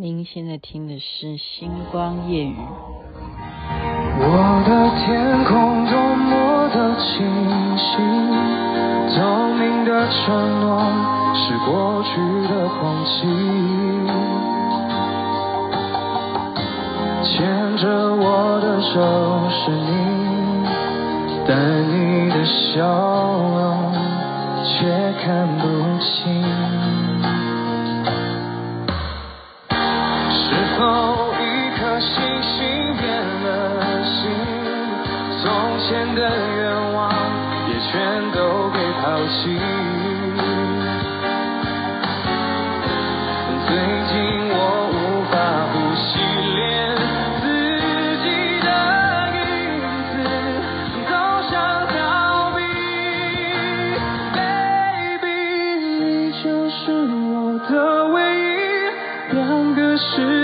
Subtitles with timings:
[0.00, 2.54] 您现在听的是《星光夜语》。
[4.20, 7.26] 我的天空多么的清
[7.76, 7.98] 晰，
[9.18, 9.18] 透
[9.58, 10.86] 明的承诺
[11.34, 12.14] 是过去
[12.46, 13.26] 的空气，
[17.24, 18.94] 牵着我的手
[19.50, 19.90] 是你，
[21.44, 21.58] 但
[21.90, 23.90] 你的笑容
[24.62, 24.86] 却
[25.24, 25.66] 看不
[25.98, 26.38] 清。
[30.78, 31.44] 后一
[31.76, 33.04] 颗星星变
[33.42, 34.30] 了心，
[35.42, 36.20] 从前的
[36.56, 37.10] 愿望
[37.68, 39.58] 也全都被抛弃。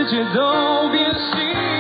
[0.06, 1.73] 世界都变心。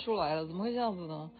[0.00, 1.30] 出来了，怎么会这样子呢？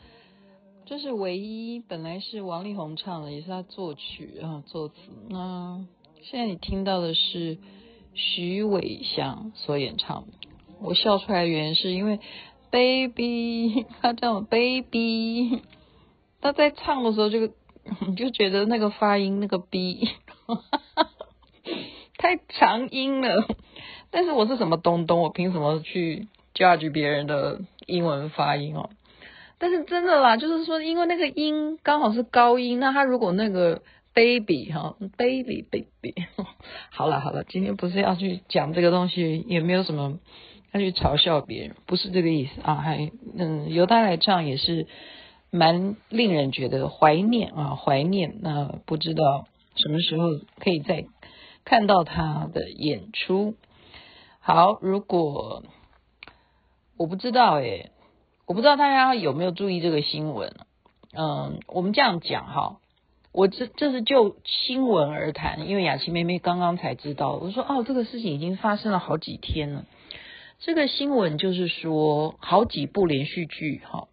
[0.86, 4.94] 这是唯一，本来是王力宏唱的，也是他作曲啊作词。
[5.28, 5.86] 那
[6.22, 7.58] 现在你听到的是
[8.14, 10.24] 徐伟翔所演唱。
[10.80, 12.18] 我笑出来的原因是因为
[12.70, 15.62] baby， 他叫 baby，
[16.40, 17.52] 他在唱的时候就
[18.08, 20.08] 你就觉得那个发音那个 b
[22.18, 23.46] 太长音了。
[24.10, 27.60] 但是我是什么东东，我凭什么去 judge 别人的？
[27.90, 28.88] 英文发音哦，
[29.58, 33.82] 但是真的啦，就是说，因为那个音刚好是高音，那他如果那个
[34.14, 36.14] baby 哈，baby baby，
[36.90, 40.18] 好了好了，今天不是要去讲这个东西，也没有什么
[40.72, 44.86] 要去嘲笑别人，不是这个意思啊，还嗯，由他来唱也是
[45.50, 48.38] 蛮令人觉得怀念啊，怀念。
[48.40, 51.04] 那不知道什么时候可以再
[51.64, 53.56] 看到他的演出。
[54.38, 55.64] 好，如果。
[57.00, 57.92] 我不知道诶，
[58.44, 60.54] 我不知道大家有没有注意这个新闻。
[61.14, 62.78] 嗯，我们这样讲哈，
[63.32, 67.38] 我这这是就新闻而谈，因为雅琪妹妹刚刚才知道。
[67.40, 69.86] 我说哦，这个事情已经发生了好几天了。
[70.58, 74.08] 这个新闻就是说，好几部连续剧哈，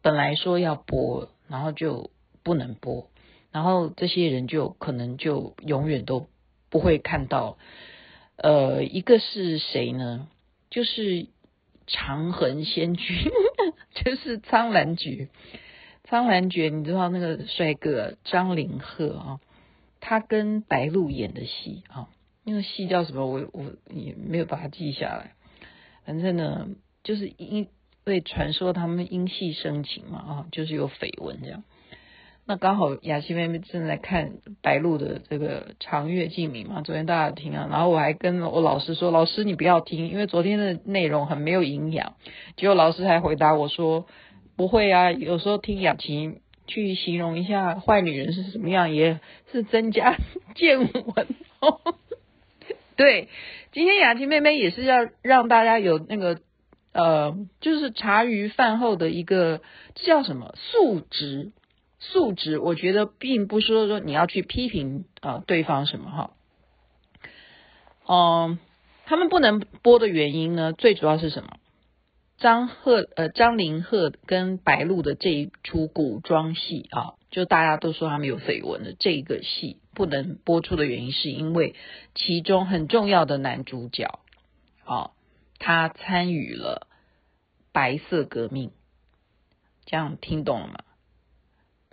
[0.00, 2.08] 本来说要播，然后就
[2.42, 3.10] 不能播，
[3.52, 6.26] 然后这些人就可能就永远都
[6.70, 7.58] 不会看到。
[8.36, 10.26] 呃，一个是谁呢？
[10.70, 11.26] 就是。
[11.86, 13.16] 长恒仙君
[13.94, 15.28] 就是苍兰诀，
[16.04, 19.40] 苍兰诀，你知道那个帅哥张凌赫啊，
[20.00, 22.08] 他跟白鹿演的戏啊，
[22.44, 23.26] 那个戏叫什么？
[23.26, 25.34] 我我也没有把它记下来。
[26.04, 26.68] 反正呢，
[27.02, 27.68] 就是因
[28.04, 31.64] 为传说他们因戏生情嘛啊，就是有绯闻这样。
[32.46, 42.16] 那刚好雅琪妹妹正在看白鹿的这个长月烬明嘛，昨天大家听啊，然后我还跟我老师说，老师你不要听，因为昨天的内容很没有营养。
[42.58, 44.06] 结果老师还回答我说，
[44.56, 50.18] 不会啊，有时候听雅琪去形容一下坏女人是什么样，也是增加
[50.54, 51.26] 见闻。
[52.96, 53.30] 对，
[53.72, 56.40] 今天雅琪妹妹也是要让大家有那个
[56.92, 59.62] 呃，就是茶余饭后的一个
[59.94, 61.52] 叫什么素质。
[62.12, 66.30] 素质，我觉得并不是说说你要去批评啊、对方什么哈，
[68.06, 68.58] 嗯、
[69.06, 71.56] 他们不能播的原因呢，最主要是什么？
[72.36, 81.74] 张赫呃张凌赫跟白鹿的这一出古装戏啊，就大家都说他们有绯闻的这个戏不能播出的原因，是因为
[82.14, 84.18] 其中很重要的男主角
[84.84, 85.12] 啊，
[85.58, 86.88] 他参与了
[87.72, 88.72] 白色革命，
[89.86, 90.83] 这样听懂了吗？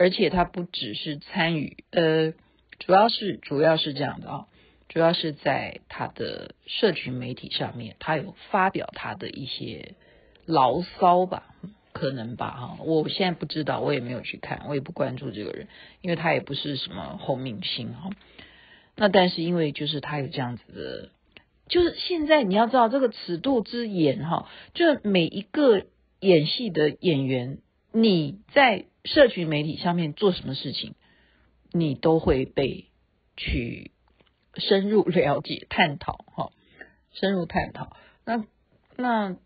[0.01, 2.33] 而且他不只是参与，呃，
[2.79, 4.47] 主要是主要是这样的啊，
[4.89, 9.93] 主要是在他的社群媒体上面，他有发表他的一些
[10.47, 11.53] 牢骚吧，
[11.93, 15.67] 可能吧哈，我现在不知道，我也没有去看，我也不关注这个人，
[16.01, 18.09] 因为他也不是什么红明星哈。
[18.95, 21.09] 那但是因为就是他有这样子的，
[21.67, 25.85] 就是现在你要知道这个尺度之严哈，就每一个
[26.19, 27.59] 演戏的演员，
[27.91, 28.85] 你在。
[29.03, 30.93] 社群媒体上面做什么事情，
[31.71, 32.85] 你都会被
[33.35, 33.91] 去
[34.55, 36.51] 深入了解、探讨， 哈，
[37.11, 37.95] 深入探讨。
[38.25, 38.45] 那
[38.97, 39.37] 那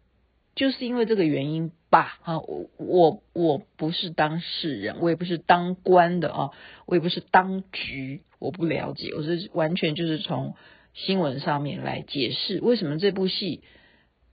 [0.55, 6.51] 就是因为这个原因吧，啊，我我我不是当事人，我也不是当官的啊，
[6.85, 10.55] 我也不是当局，我不了解，我是完全就是从
[10.93, 13.63] 新闻上面来解释为什么这部戏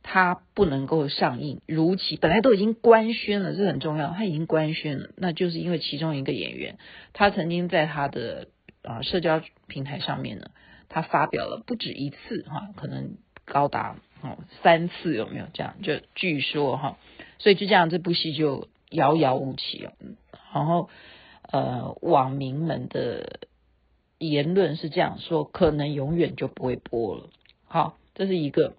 [0.02, 6.78] 它不能够上映如期，本来都已经官宣了，这很重要，它已经官宣了，那就是因为其中一个演员，
[7.12, 8.49] 他曾经在他的
[8.82, 10.50] 啊社交平台上面呢，
[10.88, 13.96] 他发表了不止一次哈，可能高达。
[14.25, 15.75] 哦，三次有没有这样？
[15.82, 16.96] 就据说哈，
[17.40, 19.94] 所以就这样，这部戏就遥遥无期了。
[20.54, 20.88] 然后
[21.50, 23.40] 呃，网民们的
[24.19, 27.31] 言论是这样说，可能永远就不会播了。
[27.64, 28.75] 好，这是一个。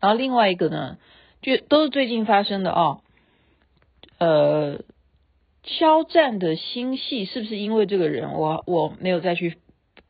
[0.00, 0.98] 然后另外一个呢，
[1.42, 3.02] 就都是最近发生的哦。
[4.18, 4.82] 呃，
[5.62, 8.32] 肖战的新戏是不是因为这个人？
[8.34, 9.58] 我我没有再去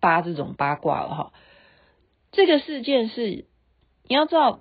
[0.00, 1.32] 扒这种八卦了哈。
[2.32, 3.46] 这个事件是。
[4.08, 4.58] 你要知道，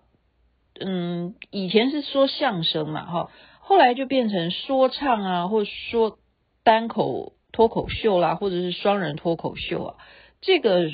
[0.79, 3.31] 嗯，以前是说相声嘛，哈，
[3.61, 6.19] 后来就变成说唱啊，或者说
[6.63, 9.95] 单口脱口秀啦，或者是双人脱口秀啊，
[10.39, 10.91] 这个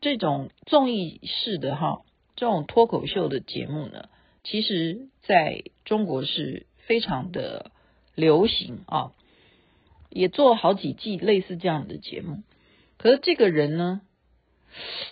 [0.00, 2.00] 这种综艺式的哈，
[2.36, 4.08] 这种脱口秀的节目呢，
[4.42, 7.70] 其实在中国是非常的
[8.14, 9.12] 流行啊，
[10.10, 12.42] 也做好几季类似这样的节目。
[12.98, 14.00] 可是这个人呢，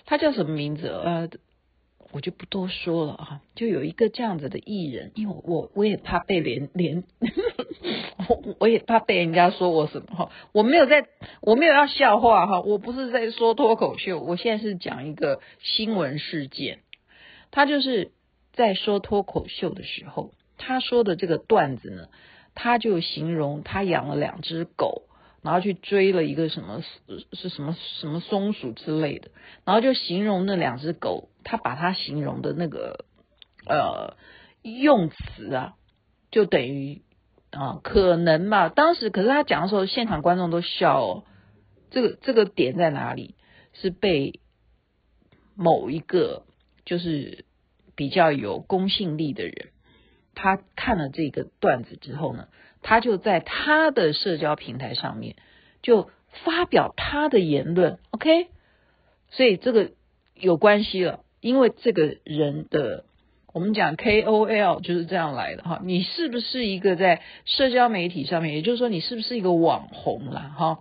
[0.07, 0.89] 他叫什么名字？
[0.89, 1.29] 呃。
[2.13, 7.05] 我就不多说了啊，就有一个这样子的艺人，因为我我也怕被连连，
[8.29, 11.07] 我我也怕被人家说我什么哈，我没有在，
[11.41, 16.81] 我没有要笑话哈，我不是在说脱口秀，我现在是讲一个新闻事件，
[17.51, 18.13] 他就是
[18.53, 22.09] 在说脱口秀的时候，他说的这个段子呢，
[22.55, 25.07] 他就形容他养了两只狗。
[25.43, 26.83] 然后去追了一个什么
[27.33, 29.31] 是什么什么松鼠之类的，
[29.65, 33.07] 然后就形容那两只狗，他把它形容的那个
[33.67, 34.19] 呃
[34.61, 35.77] 用词啊，
[36.31, 37.01] 就等于
[37.53, 38.69] 啊可能吧。
[38.69, 41.25] 当时可是他讲的时候，现场观众都笑哦。
[41.91, 43.35] 这个这个点在哪里？
[43.73, 44.41] 是被
[45.55, 46.43] 某一个
[46.85, 47.45] 就是
[47.95, 49.69] 比较有公信力的人，
[50.35, 52.49] 他看了这个段子之后呢，
[52.83, 55.37] 他就在他的社交平台上面
[55.83, 56.11] 就
[56.45, 58.49] 发表他的言论，OK，
[59.31, 59.93] 所以这个
[60.35, 63.05] 有关系了，因为这个人的
[63.53, 70.79] 我们讲 KOL 就是这样来的哈，你是不是一个在社交媒体上面，也就是说你是不是一个网红啦哈？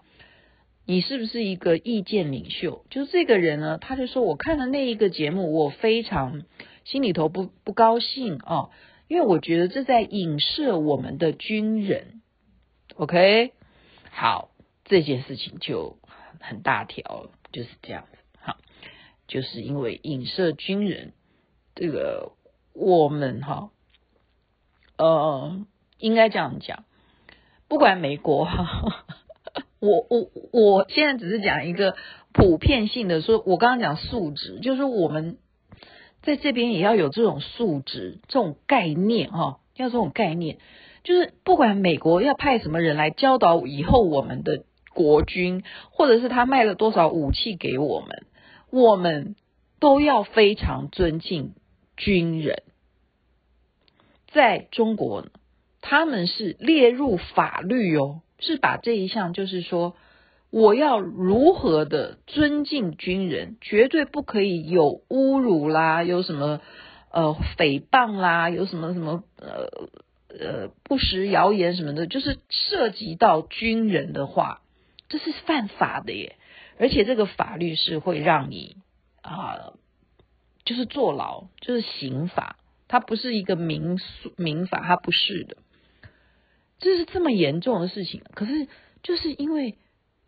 [0.90, 2.84] 你是不是一个意见领袖？
[2.90, 6.42] 就是这个人呢，他就说我看了那一个节目，我非常
[6.84, 8.72] 心里头不不高兴啊。
[9.08, 12.24] 因为我觉得这在影射我们的军人
[12.96, 13.54] ，OK，
[14.10, 14.50] 好，
[14.84, 16.00] 这件事情就
[16.40, 18.58] 很大条了，就是这样子，好，
[19.28, 21.14] 就是因为影射军人，
[21.76, 22.32] 这个
[22.74, 23.70] 我们哈，
[24.98, 25.64] 呃，
[26.00, 26.84] 应该这样讲，
[27.68, 29.06] 不管美国哈，
[29.80, 31.96] 我我我现在只是讲一个
[32.34, 35.38] 普遍性的，说我刚刚讲素质，就是我们。
[36.22, 40.58] 在这边也要有这种素质、这种概念哈，要这种概念，
[41.06, 48.26] 就是不管美国要派什么人来教导以后我们的国军，或者是他卖了多少武器给我们，
[48.70, 49.38] 我们
[49.80, 51.54] 都要非常尊敬
[51.96, 52.64] 军人。
[54.28, 55.26] 在中国，
[55.80, 59.96] 他们是列入法律哦，是把这一项就是说。
[60.52, 66.60] 我要如何的尊敬军人，绝对不可以有侮辱啦，有什么
[67.12, 69.70] 呃诽谤啦，有什么什么呃
[70.30, 74.62] 呃不实谣言什么的，就是涉及到军人的话，
[75.08, 76.36] 这是犯法的耶，
[76.80, 78.78] 而且这个法律是会让你
[79.22, 79.74] 啊、
[80.66, 82.56] 就是坐牢，就是刑法，
[82.88, 84.00] 它不是一个民
[84.36, 85.58] 民法，它不是的，
[86.80, 88.68] 这是这么严重的事情，可是
[89.04, 89.78] 就是因为。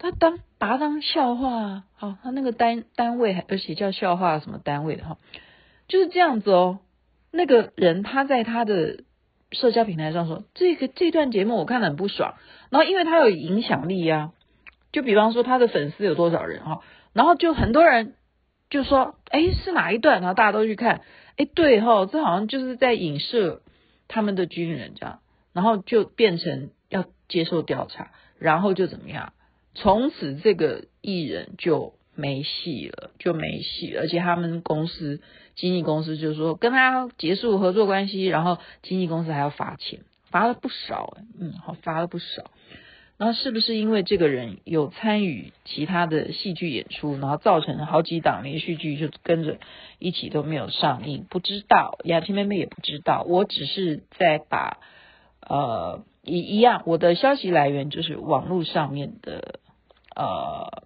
[0.03, 5.19] 他当把他当笑话，好，他那个单单位，而且叫笑话什么单位的哈，
[5.87, 6.79] 就是这样子哦。
[7.29, 9.03] 那个人他在他的
[9.51, 12.33] 社交平台上说，这个这段节目我看了很不爽，
[12.71, 14.31] 然后因为他有影响力呀，
[14.91, 16.81] 就比方说他的粉丝有多少人哈，
[17.13, 18.15] 然后就很多人
[18.71, 20.21] 就说，哎，是哪一段？
[20.21, 21.01] 然后大家都去看，
[21.37, 23.61] 哎，对哈，这好像就是在影射
[24.07, 25.19] 他们的军人这样，
[25.53, 29.33] 然后就变成要接受调查，然后就怎么样？
[29.73, 33.95] 从此这个艺人就没戏了，就没戏。
[33.95, 35.21] 而且他们公司
[35.55, 42.51] 经纪公司就说跟他结束合作关系，然后经纪公司还要罚钱，罚了不少，嗯，好罚了不少。
[43.17, 49.59] 那是不是因为这个人有参与其他的戏剧演出，然后造成好几档连续剧就跟着
[49.99, 51.27] 一起都没有上映？
[51.29, 53.23] 不知道，雅琪妹妹也不知道。
[53.27, 54.79] 我只是在把
[55.47, 59.59] 呃一一样，我的消息来源就是网络上面的
[60.15, 60.83] 呃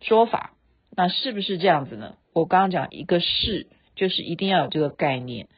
[0.00, 0.54] 说法。
[0.90, 2.16] 那是不是这样子呢？
[2.32, 5.48] 我刚刚讲一个是，就是一定要有这个概念，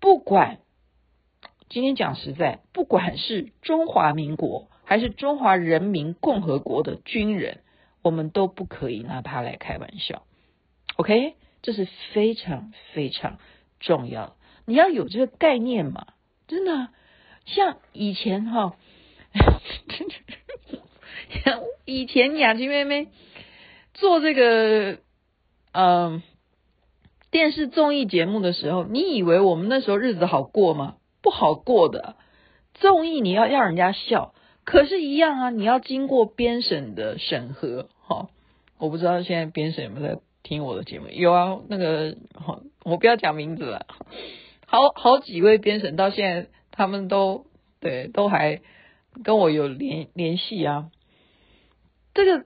[0.00, 0.58] 不管
[1.68, 4.68] 今天讲实在，不管是中华民国。
[4.82, 7.60] 还是中华人民共和国的军人，
[8.02, 10.24] 我们都不可以拿他来开玩笑。
[10.96, 13.38] OK，这是非常非常
[13.78, 14.34] 重要。
[14.66, 16.08] 你要有这个概念嘛？
[16.48, 16.88] 真的，
[17.54, 18.74] 像以前哈，
[21.84, 23.08] 以前雅琪妹妹
[23.94, 24.98] 做这个
[25.72, 26.22] 嗯
[27.30, 30.96] 电视综艺节目的时候，你以为我们那时候日子好过吗？
[31.22, 32.16] 不好过的。
[32.74, 34.34] 综艺你要让人家笑。
[34.64, 35.50] 可是，一样啊！
[35.50, 38.28] 你要经过编审的审核，哈，
[38.78, 41.08] 我不知道现在编审有没有在听我的节目？
[41.08, 42.16] 有啊，那个，
[42.84, 43.86] 我不要讲名字了。
[44.66, 47.46] 好好几位编审到现在，他们都
[47.80, 48.60] 对，都还
[49.24, 50.90] 跟我有联联系啊。
[52.14, 52.44] 这个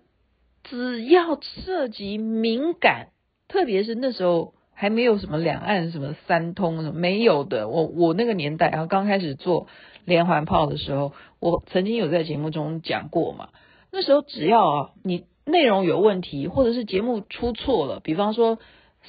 [0.62, 3.08] 只要涉及敏感，
[3.48, 9.68] 特别是那时候还没有什么两岸什么三通什么没有的，我我那个年代啊，刚开始做。
[10.06, 13.48] 连环炮的时候，我曾经有在节目中讲过嘛。
[13.90, 18.58] 那时候只要啊，你内容有问题，或者是节目出错了，比方说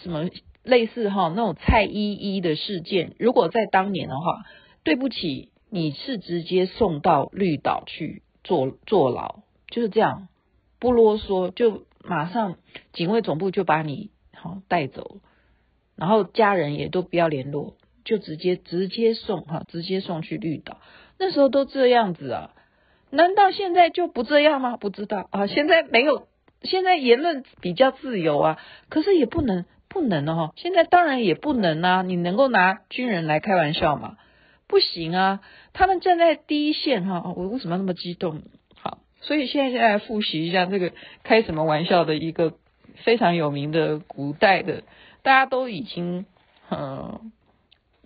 [0.02, 0.30] 什么
[0.64, 4.46] 类似哈那种蔡依依的事件，如果在当年的话，
[4.86, 10.30] 对不起，你是直接送到绿岛去坐坐牢，就是这样，
[10.80, 12.56] 不啰嗦，就马上
[12.94, 15.18] 警卫总部就把你好带走，
[15.98, 17.76] 然后家人也都不要联络。
[18.04, 20.80] 就直接直接送哈，直接送去绿岛。
[21.18, 22.52] 那时候都这样子啊？
[23.10, 24.78] 难道现在就不这样吗？
[24.78, 25.48] 不知道啊。
[25.48, 26.28] 现在没有，
[26.62, 28.60] 现在言论比较自由啊。
[28.90, 30.54] 可是也不能不能哦。
[30.56, 32.04] 现在当然也不能啊。
[32.04, 34.18] 你能够拿军人来开玩笑吗？
[34.68, 35.42] 不行啊。
[35.74, 37.34] 他们站在第一线哈。
[37.36, 38.44] 我为什么要那么激动？
[38.76, 40.92] 好，所以现在现在来复习一下这个
[41.24, 42.54] 开什么玩笑的一个
[43.04, 44.84] 非常有名的古代的，
[45.24, 46.26] 大家都已经
[46.70, 47.32] 嗯。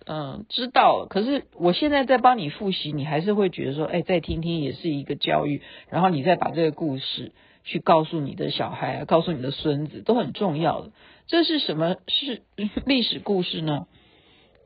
[0.06, 1.06] 嗯，知道了。
[1.08, 5.62] 可是我现在在帮你复习，你还是会觉得说，哎，再听听也是一个教育。
[5.88, 7.30] 然后你再把这个故事
[7.62, 10.90] 去告诉你的小孩，告诉你的孙子，都很重要的。
[11.28, 11.96] 这是什么？
[12.08, 12.42] 是
[12.86, 13.86] 历史故事呢？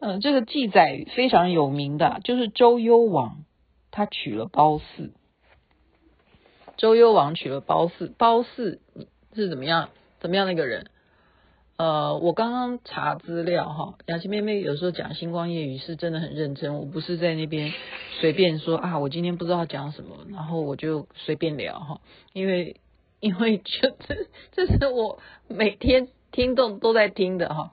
[0.06, 3.46] 嗯，这个记载非常有名的，就是周幽王
[3.90, 5.14] 他娶了褒姒。
[6.76, 8.80] 周幽王娶了褒姒，褒姒
[9.32, 9.88] 是怎么样？
[10.20, 10.88] 怎么样的一个人？
[11.78, 17.72] 呃，我刚刚查资料哈，雅琪妹妹有时候讲星光夜语是真的很认真，我不是在那边
[18.20, 22.02] 随便说啊，我今天不知道讲什么，然后我就随便聊哈，
[22.34, 22.76] 因为
[23.20, 25.18] 因为这这这是我
[25.48, 27.72] 每天听众都在听的哈。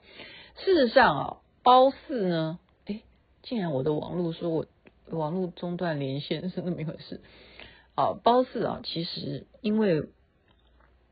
[0.56, 1.96] 事实上啊，褒姒
[2.28, 3.02] 呢，诶，
[3.42, 4.66] 竟然我的网络说我
[5.10, 7.20] 网络中断连线是那么一回事
[7.94, 10.08] 啊，褒姒啊，其实因为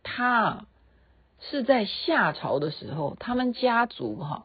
[0.02, 0.66] 他。
[1.42, 4.44] 是在夏朝的时候，他们家族哈，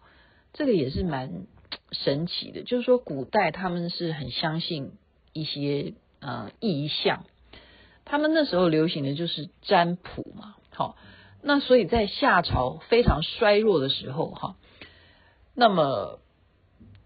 [0.54, 1.46] 这个也是蛮
[1.92, 2.64] 神奇的。
[2.64, 4.94] 就是说，古代他们是很相信
[5.34, 7.26] 一些呃异象，
[8.06, 10.56] 他们那时候流行的就是占卜嘛。
[10.70, 10.96] 好，
[11.44, 14.56] 那所以在夏朝非常衰弱的时候哈，
[15.56, 16.20] 那么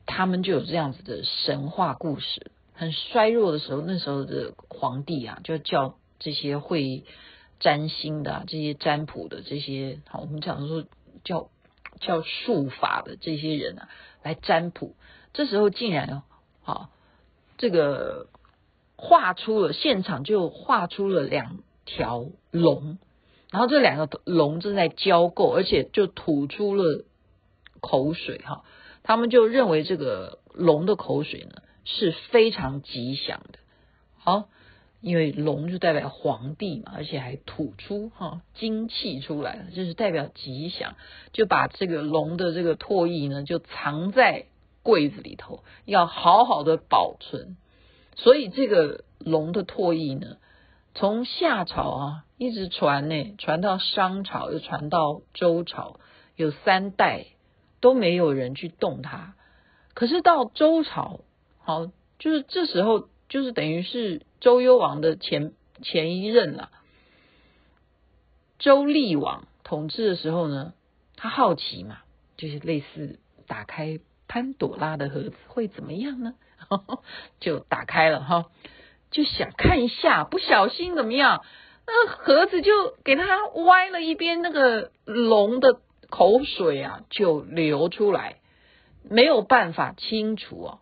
[0.06, 2.52] 他们就有这样子的神话故事。
[2.74, 7.06] 很衰弱的时候，那时候的皇帝啊，就叫这些会。
[7.62, 10.86] 占星的、这些占卜的这些，好，我们讲说
[11.26, 11.50] 叫
[12.00, 13.90] 叫术法的这些人啊，
[14.24, 14.96] 来占卜。
[15.34, 16.24] 这时候竟然
[16.62, 16.90] 好，
[17.58, 18.28] 这个
[18.96, 22.98] 画出了现场就画出了两条龙，
[23.52, 27.04] 然后这两个龙正在交媾，而且就吐出了
[27.80, 28.64] 口水哈。
[29.04, 33.60] 他们就认为这个龙的口水呢是非常吉祥的。
[34.18, 34.50] 好。
[35.02, 40.96] 因为龙就代表皇帝嘛，而且还吐出哈精气出来，就是代表吉祥，
[41.32, 44.48] 就把这个龙的这个唾液呢，就藏在
[44.84, 47.56] 柜子里头，要好好的保存。
[48.18, 50.36] 所以这个龙的唾液呢，
[50.94, 56.02] 从夏朝啊一直传呢，传到商朝，又传到周朝，
[56.36, 57.26] 有三代
[57.82, 59.36] 都没有人去动它。
[59.94, 61.22] 可是到周朝，
[61.60, 63.10] 好，就是这时候。
[63.30, 66.72] 就是等于是周幽王的前前一任了，
[68.58, 70.74] 周厉王统治的时候呢，
[71.16, 72.00] 他好奇嘛，
[72.38, 76.34] 就是类似打开潘朵拉的盒子会怎么样呢？
[77.40, 78.46] 就打开了哈，
[79.12, 81.46] 就想看一下，不小心怎么样？
[81.86, 82.72] 那个盒子就
[83.04, 88.36] 给他歪了一边，那个龙的口水啊就流出来，
[89.04, 90.80] 没有办法清除哦，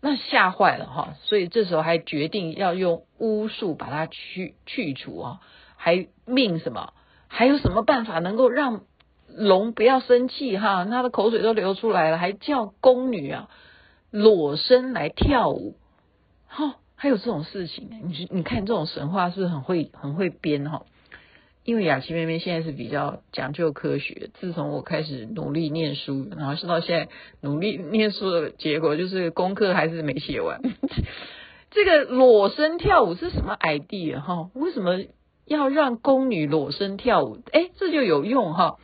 [0.00, 5.40] 那吓坏了哈，所以这时候还决定要用巫术把它去去除啊，
[5.76, 6.92] 还命什么？
[7.28, 8.82] 还有什么办法能够让
[9.28, 10.84] 龙不要生气哈？
[10.84, 13.48] 他的口水都流出来了，还叫宫女啊
[14.10, 15.74] 裸身来跳舞，
[16.46, 16.76] 哈。
[17.00, 20.82] 还有这种事情，你你看这种神话是不是很会很会编哈？
[21.68, 30.62] 因为雅琪妹妹现在是比较讲究科学，自从我开始努力念书，然后是到现在努力念书的结果就是功课还是没写完。
[31.70, 34.48] 这个裸身跳舞是什么 idea 哈？
[34.54, 35.04] 为什么
[35.44, 37.36] 要让宫女裸身跳舞？
[37.52, 38.78] 哎，这就有用哈，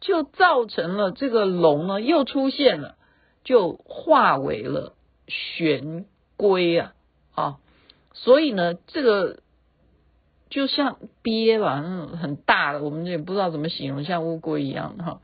[0.00, 2.96] 就造成了这个龙呢又出现了，
[3.44, 4.92] 就化为了
[5.26, 6.04] 玄
[6.36, 6.92] 龟啊。
[7.34, 7.56] 啊，
[8.12, 9.38] 所以呢，这个
[10.48, 15.20] 就像鳖吧，那种很大的，我们也不知道怎么形容，像乌龟一样哈。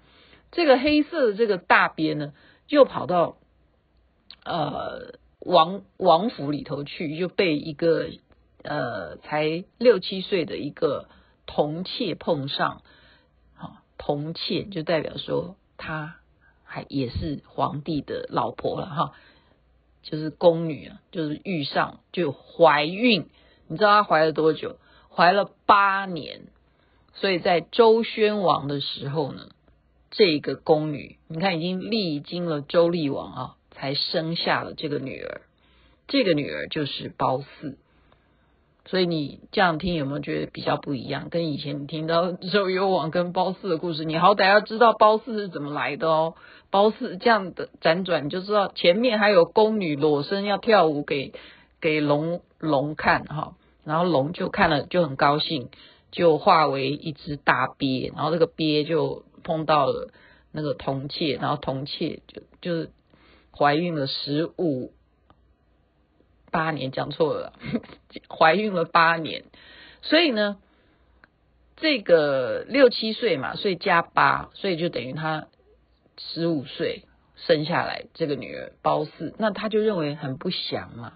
[0.50, 2.32] 这个黑色的这个大鳖呢，
[2.66, 3.36] 就跑到
[4.44, 8.08] 呃王王府里头去，就被一个
[8.62, 11.08] 呃才六七岁的一个
[11.46, 12.82] 童妾碰上。
[13.56, 16.16] 啊，童妾就代表说，她
[16.64, 19.12] 还也是皇帝的老婆了哈。
[20.02, 23.28] 就是宫女啊，就是遇上就怀孕，
[23.68, 24.78] 你知道她怀了多久？
[25.14, 26.42] 怀了八年，
[27.14, 29.48] 所以在周宣王的时候呢，
[30.10, 35.42] 这个宫女，你看已经历经了周厉王啊，才生下了这个女儿，
[36.08, 37.76] 这个女儿就是褒姒。
[38.84, 41.28] 所以你这样听有没有觉得比较不一样？
[41.30, 46.34] 跟以前你听到周幽王跟褒姒的故事，你好歹要知道褒姒是怎么来的哦。
[46.70, 51.32] 褒姒这样的辗转，你就知道前面还有宫女裸身要跳舞给
[51.80, 55.70] 给龙龙看哈，然后龙就看了就很高兴，
[56.10, 60.10] 就化为一只大鳖，然后这个鳖就碰到了
[60.50, 62.90] 那个童妾，然后童妾就就是
[63.56, 64.92] 怀孕了十五。
[66.50, 67.54] 八年讲错了，
[68.28, 69.44] 怀孕了八年，
[70.02, 70.58] 所以呢，
[71.76, 75.46] 这个六七岁嘛，所以加八，所以就等于他
[76.18, 81.14] 十五岁生下来这个女儿褒姒，那他就认为很不祥嘛，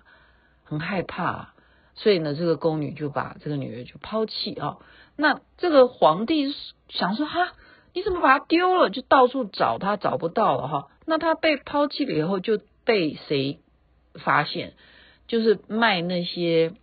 [0.65, 1.53] 很害怕，
[1.97, 4.79] 所以呢，这个宫女就把这个女儿就抛弃啊。
[5.17, 6.55] 那这个皇帝
[6.89, 7.55] 想说哈，
[7.95, 8.91] 你怎么把她丢了？
[8.91, 10.89] 就到处找她，找不到了哈。
[11.07, 13.61] 那她被抛弃了以后，就被谁
[14.15, 14.75] 发现？
[15.27, 16.75] 就是卖那些，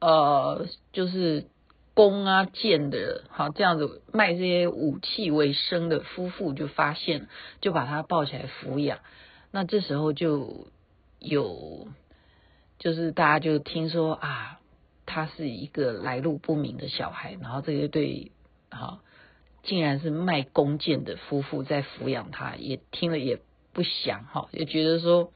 [0.00, 1.46] 呃，就是
[1.94, 7.28] 弓啊箭的，好这样子卖这些武器为生的夫妇就发现，
[7.60, 9.00] 就把他抱起来抚养。
[9.50, 10.68] 那这时候就
[11.18, 11.88] 有，
[12.82, 14.58] 就是大家就听说啊，
[15.06, 18.32] 他是一个来路不明的小孩，然后这一对
[18.70, 19.00] 啊，
[19.62, 23.38] 竟然是卖弓箭的夫妇在抚养他，也听了也
[23.72, 25.30] 不祥哈，也觉得说。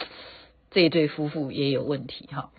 [0.73, 2.51] 这一对夫妇也有问题哈，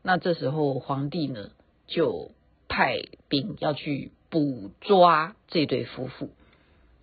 [0.00, 1.50] 那这时候皇帝呢
[1.86, 2.30] 就
[2.68, 6.30] 派兵要去捕抓这对夫妇，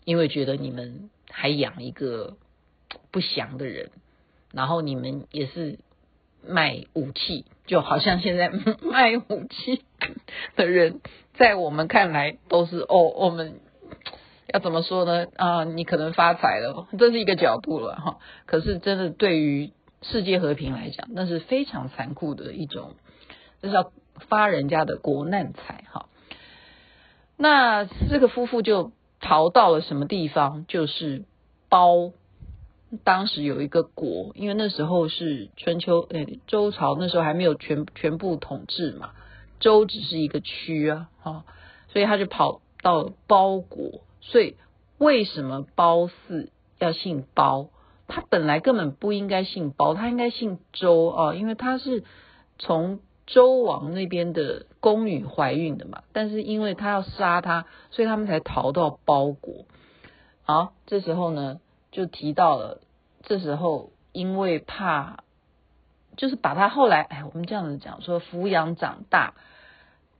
[0.03, 2.37] 因为觉得你们还养一个
[3.11, 3.91] 不祥的人，
[4.51, 5.77] 然后你们也是
[6.47, 8.49] 卖武器，就好像现在
[8.81, 9.83] 卖武器
[10.55, 11.01] 的人，
[11.33, 13.59] 在我们看来都是哦，我们
[14.47, 15.27] 要怎么说呢？
[15.35, 18.17] 啊，你可能发财了，这是一个角度了哈。
[18.45, 22.95] 可是真的对于世界和平来讲，那是非常残酷的一种，
[23.61, 23.91] 这叫
[24.27, 26.07] 发人家的国难财哈。
[27.37, 30.65] 那这个夫妇就逃到了什么地方？
[30.67, 31.23] 就是
[31.67, 32.11] 包，
[33.03, 39.11] 当时有一个国，因为那时候是春秋，诶，周朝那时候还没有全全部统治嘛，
[39.59, 41.45] 周只是一个区啊，哈，
[41.89, 44.01] 所以他就跑到了褒国。
[44.21, 44.55] 所以
[44.97, 47.69] 为什么褒姒要姓褒？
[48.07, 52.03] 他本来根本不应该姓褒，他应该姓周啊，因为他是
[52.59, 56.03] 从周王那边的宫女怀孕的嘛。
[56.11, 59.65] 但是因为他要杀他，所以他们才逃到褒国。
[60.43, 61.59] 好，这时候呢，
[61.91, 62.81] 就提到了，
[63.23, 65.23] 这时候因为怕，
[66.15, 69.33] 就是把他后来，哎，我们这样子讲说，抚养长大，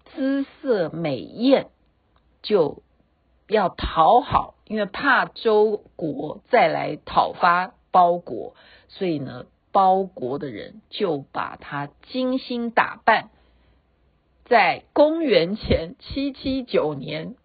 [0.06, 1.68] 姿色美艳，
[2.42, 2.82] 就
[3.48, 4.56] 要讨好。
[4.66, 8.56] 因为怕周国再来讨伐褒国，
[8.88, 13.30] 所以呢，褒国的人就把他精心打扮。
[14.46, 17.36] 在公元前七七九年，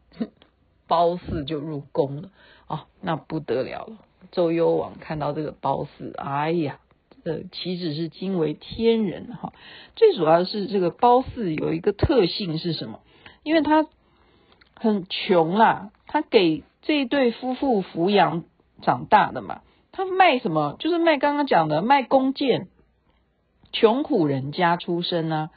[0.87, 2.31] 褒姒就入宫了。
[2.67, 3.97] 哦，那不得了了！
[4.31, 6.79] 周幽王看到这个褒姒，哎呀，
[7.25, 9.53] 的岂止是惊为天人哈，
[9.97, 13.01] 最主要是这个褒姒有一个特性是什么？
[13.43, 13.87] 因为他
[14.75, 18.45] 很穷啦，他给这一对夫妇抚养
[18.83, 20.77] 长大的嘛，他卖什么？
[20.79, 22.69] 就是卖刚刚讲的卖弓箭，
[23.73, 25.51] 穷苦人家出身啊，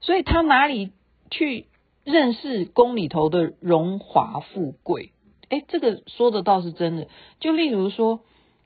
[0.00, 0.92] 所以他哪里
[1.30, 1.66] 去
[2.04, 5.12] 认识宫里头的荣华富贵？
[5.48, 7.08] 哎，这个说的倒是真的。
[7.40, 8.20] 就例如说，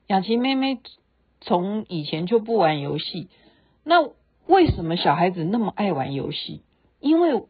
[0.07, 0.79] 雅琪妹妹
[1.39, 3.29] 从以前就不玩游戏，
[3.83, 4.09] 那
[4.47, 6.61] 为什么小孩子那么爱玩游戏？
[6.99, 7.43] 因为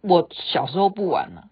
[0.00, 1.44] 我小时候不玩了。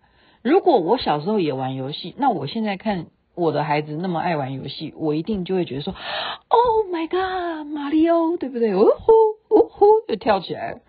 [0.43, 5.95] 如果我小时候也玩游戏，那我现在看我的孩子那么爱玩游戏，我一定就会觉得说
[6.49, 9.15] ：“Oh my God，马里奥，对不对？”哦吼
[9.81, 10.81] 呼就跳起来 了。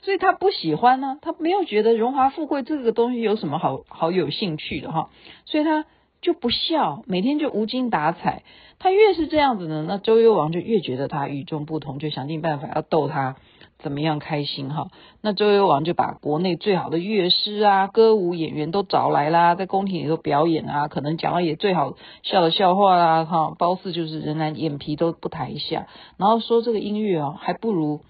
[0.00, 5.10] 所以他不喜欢呢、他没有觉得荣华富贵这个东西有什么好好有兴趣的哈，
[5.44, 5.84] 所以他
[6.20, 8.42] 就不笑，每天就无精打采。
[8.78, 13.36] 他越是这样子呢，那周幽王就越觉得他与众不同，就想尽办法要逗他
[13.82, 14.88] 怎么样开心哈。
[15.20, 23.54] 那周幽王就把国内最好的乐师啊、歌舞演员都找来啦，在宫廷里头表演啊，可能讲了也最好笑的笑话啦哈。
[23.58, 28.00] 褒姒就是仍然眼皮都不抬一下，然后说这个音乐啊，还不如。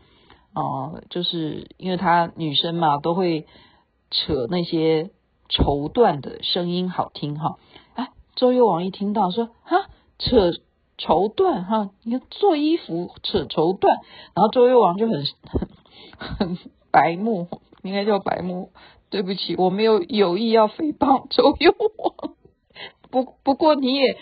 [0.55, 3.47] 哦，就是因为她女生嘛，都会
[4.11, 5.09] 扯那些
[5.49, 7.57] 绸缎的声音好听哈。
[7.95, 9.87] 哎，周幽王一听到说哈，
[10.19, 10.53] 扯
[10.99, 13.89] 绸缎哈，你看做衣服扯绸缎，
[14.35, 15.69] 然后周幽王就很很
[16.39, 16.59] 很
[16.91, 17.49] 白目，
[17.83, 18.71] 应该叫白目。
[19.11, 22.35] 对不起，我没有有意要诽谤 周幽王。
[23.11, 24.17] 不不过你也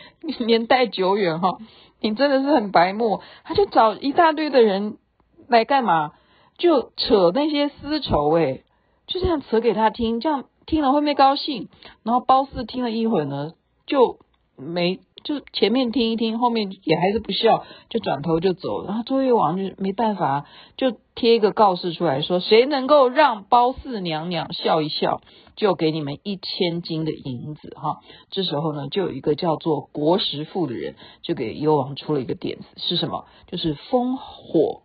[0.45, 1.59] 年代久远哈，
[2.01, 3.21] 你真的是很白目。
[3.45, 4.99] 他就找一大堆的人
[5.47, 6.13] 来干嘛？
[6.59, 8.63] 就扯那些丝绸，哎，
[9.07, 11.69] 就这样扯给他听，这样听了会不会高兴？
[12.03, 13.53] 然后褒姒听了一会儿呢，
[13.87, 14.19] 就
[14.57, 18.85] 没，就前面听一听，后面也还是不笑，就转头就走。
[18.87, 25.21] 然后周幽王就没办法，就贴一个告示出来说，谁能够让褒姒娘娘笑一笑，
[25.57, 28.01] 就给你们一千斤的银子哈。
[28.31, 33.27] 这时候呢，就有一个叫做国实父的人，就给幽王出了一个点子，是什么？
[33.47, 34.83] 就是烽火。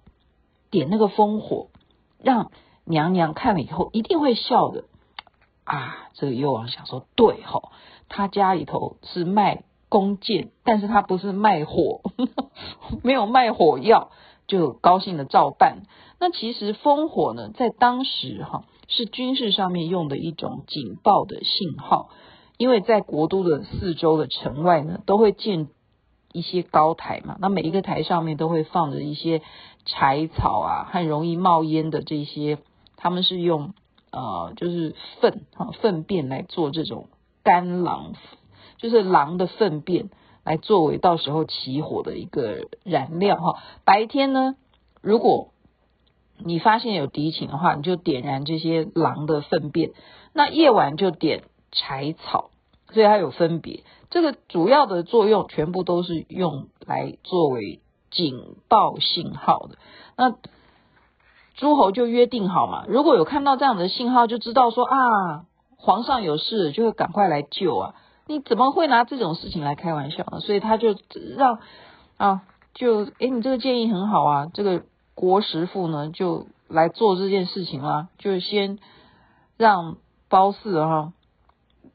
[0.72, 1.68] 点那个烽火，
[2.22, 2.52] 让
[2.84, 4.84] 娘娘看了以后一定会笑的
[5.64, 6.10] 啊！
[6.16, 7.72] 这个幽王想说，对吼，
[8.10, 9.64] 他家里头是卖
[9.96, 12.50] 弓箭，但是他不是卖火，呵 呵
[13.02, 14.12] 没有卖火药，
[14.46, 15.84] 就高兴的照办。
[16.20, 22.10] 那其实烽火呢，在当时哈是军事上面用的一种警报的信号，
[22.58, 25.70] 因为在国都的四周的城外呢，都会建
[26.34, 29.42] 一些高台嘛，那每一个台上面都会放着一些。
[29.88, 32.58] 柴草啊，很容易冒烟的这些，
[32.98, 33.76] 他们是用
[34.12, 37.08] 呃，就是粪哈粪便来做这种
[37.44, 38.14] 干狼，
[38.90, 40.10] 就是狼的粪便
[40.44, 43.60] 来作为到时候起火的一个燃料哈。
[43.84, 44.56] 白天呢，
[45.02, 45.50] 如果
[46.38, 49.92] 你发现有敌情的话，你就点燃这些狼的粪便；
[50.34, 52.52] 那夜晚就点柴草，
[52.92, 53.84] 所以它有分别。
[54.12, 57.80] 这个主要的作用全部都是用来作为。
[58.12, 59.78] 警报信号的，
[60.16, 60.34] 那
[61.56, 65.46] 诸侯就约定好嘛，如果有看到这样的信号，就知道说啊，
[65.76, 67.96] 皇上有事，就会赶快来救啊。
[68.28, 70.40] 你怎么会拿这种事情来开玩笑呢？
[70.40, 70.96] 所以他就
[71.38, 71.60] 让
[72.18, 72.42] 啊，
[72.74, 74.84] 就诶，你这个建议很好啊，这个
[75.14, 78.80] 国师傅呢就来做这件事情啦，就先
[79.58, 81.14] 让褒姒哈，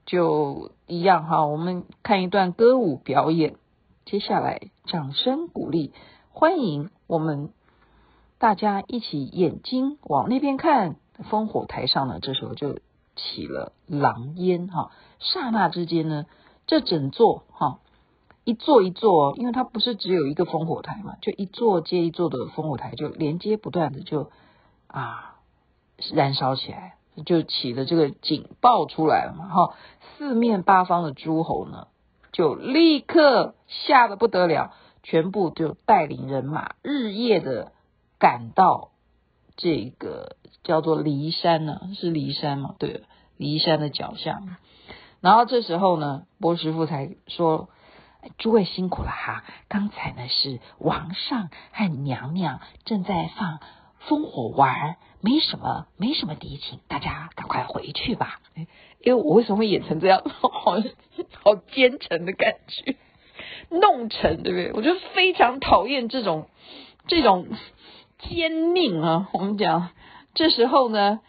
[0.07, 3.57] 就一样哈，我们看一段歌舞表演。
[4.05, 5.93] 接下来，掌声鼓励，
[6.31, 7.51] 欢迎我们
[8.39, 10.97] 大家一起眼睛往那边看。
[11.31, 12.79] 烽火台上呢，这时候就
[13.15, 14.91] 起了狼烟哈。
[15.21, 16.27] 刹那之间呢，
[16.67, 17.79] 这整座哈
[18.45, 24.31] 一座一座，因为它不是只有一个烽火台嘛，就一座接一座的烽火台就连接不断的就
[24.87, 25.37] 啊
[26.13, 29.75] 燃烧起来，就起了这个警报出来了嘛哈。
[30.17, 31.89] 四面八方的诸侯呢，
[32.33, 37.73] 就立刻吓得不得了，全部就带领人马日夜的
[38.19, 38.91] 赶到
[39.57, 42.75] 这个叫做骊山呢、啊，是骊山嘛？
[42.79, 43.05] 对，
[43.39, 44.41] 骊山的脚下。
[45.21, 47.69] 然后这时候呢，波师傅才说
[48.39, 53.61] ：“诸位辛苦了哈，刚才呢是王上和娘娘正在放
[54.07, 58.41] 烽火玩，没什么没什么敌情，大家赶快回去吧。”
[59.03, 60.23] 因为我为什么会演成这样？
[60.25, 60.77] 好，
[61.43, 62.97] 好奸臣的感觉，
[63.71, 64.73] 弄臣对不对？
[64.75, 66.49] 我就非常讨厌这种
[67.07, 67.49] 这种
[68.19, 69.29] 奸佞啊！
[69.33, 69.91] 我们讲
[70.35, 71.21] 这时候呢，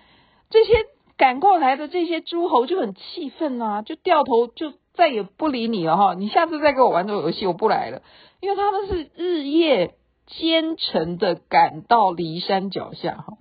[0.50, 0.74] 这些
[1.22, 6.16] 赶过来的这些诸侯就很气愤啊，就掉头就再也不理你了哈！
[6.16, 8.02] 你下次再跟我玩这个游戏，我不来了，
[8.40, 9.94] 因为他们是日夜
[10.26, 13.38] 兼程的赶到骊山脚下哈。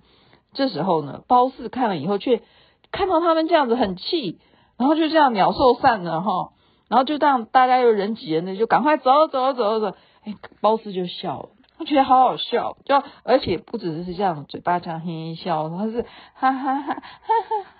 [0.53, 2.43] 这时候呢，褒姒看了以后，却
[2.91, 4.37] 看到他们这样子很气，
[4.77, 6.51] 然后就这样鸟兽散了哈，
[6.87, 11.49] 然后就这样大家又人挤人的，就赶快走走走走走，哎，褒姒就笑了。
[11.81, 16.03] 我觉得好好笑，就而且不只是这样，嘴巴这样嘿嘿笑，他是
[16.35, 17.01] 哈哈哈哈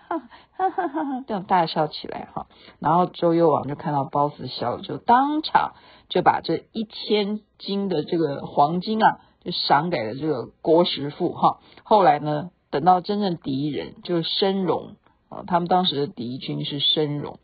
[0.09, 0.19] 哈
[0.57, 2.47] 哈哈哈哈这样大笑起来哈。
[2.79, 5.73] 然后周幽王就看到褒姒笑了，就当场
[6.09, 11.59] 就把这一千斤的这个黄金啊，就赏给了这个郭师傅哈。
[11.83, 14.95] 后来呢，等到真正敌人就是申戎
[15.29, 17.37] 啊，他们当时的敌军是申戎，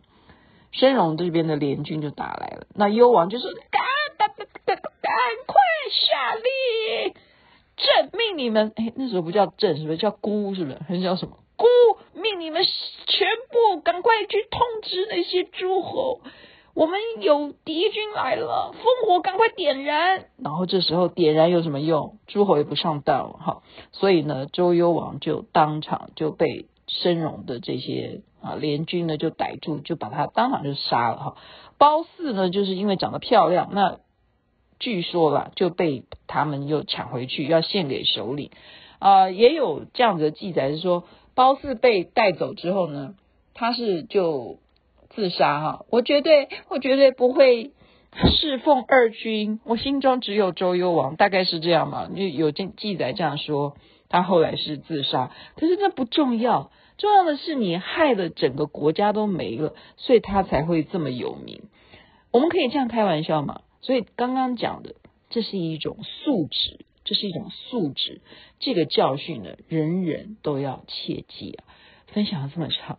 [0.72, 3.48] 申戎这边的联军就打来了，那幽王就说。
[4.18, 5.56] 赶快
[5.92, 7.14] 下令，
[7.78, 10.54] 朕命你们，哎，那时候不叫朕，是不是叫姑？
[10.56, 10.80] 是不是？
[10.88, 11.38] 还是叫什么？
[11.56, 11.66] 姑
[12.14, 16.22] 命你们全部赶快去通知那些诸侯，
[16.74, 20.26] 我们有敌军来了，烽火赶快点燃。
[20.38, 22.18] 然后这时候点燃有什么用？
[22.28, 23.64] 诸侯也不上当了哈。
[23.92, 31.36] 所以呢，周幽王就当场就被申戎的这些啊联军呢就逮住，就把他当场就杀了哈。
[31.78, 34.00] 褒姒呢，就是因为长得漂亮，那。
[34.80, 38.52] 据说啦，就被他们又抢回去，要献给首领。
[39.00, 41.04] 啊、也有这样子的记载，是说
[41.36, 43.14] 褒姒被带走之后呢，
[43.54, 44.58] 他是就
[45.10, 45.86] 自杀哈。
[45.92, 47.74] 我绝对，我绝对不会
[48.32, 52.08] 侍奉二君，我心中只有周幽王，大概是这样嘛。
[52.08, 53.76] 就有记记载这样说，
[54.10, 55.32] 他后来是自杀。
[55.56, 61.66] 可是那不重要，重要的是你害了整个国家都没了，所以他才会这么有名。
[62.32, 63.62] 我们可以这样开玩笑吗？
[63.82, 64.96] 所以刚刚讲的，
[65.30, 68.22] 这是一种素质，这是一种素质。
[68.60, 71.64] 这个教训呢，人人都要切记啊！
[72.08, 72.98] 分享了这么长，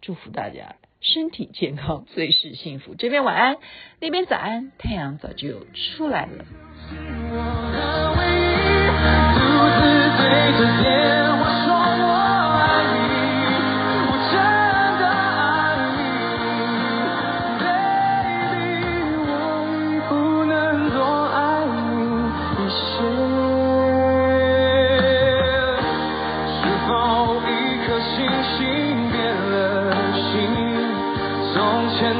[0.00, 2.94] 祝福大家身体健康，最是幸福。
[2.94, 3.56] 这边晚安，
[4.00, 6.44] 那边早安，太阳早就出来了。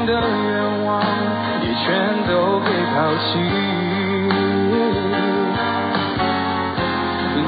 [0.05, 1.03] 的愿望
[1.61, 1.87] 也全
[2.27, 3.39] 都被抛弃。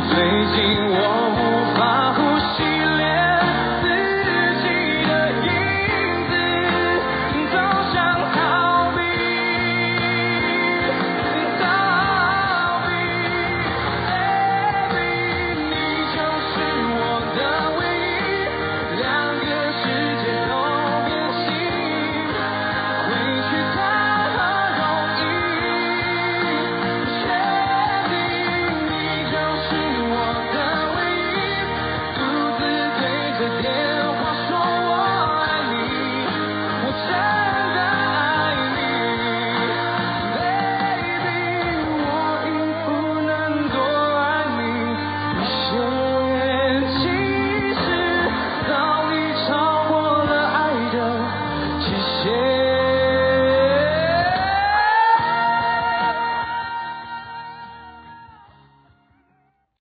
[0.09, 0.15] 最
[0.55, 0.57] 近
[0.99, 1.26] 我。